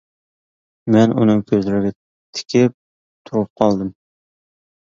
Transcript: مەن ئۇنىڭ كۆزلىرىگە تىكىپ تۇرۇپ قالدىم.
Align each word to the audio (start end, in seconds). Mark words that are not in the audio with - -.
مەن 0.95 1.13
ئۇنىڭ 1.19 1.43
كۆزلىرىگە 1.51 1.91
تىكىپ 2.39 2.75
تۇرۇپ 3.29 3.63
قالدىم. 3.63 3.93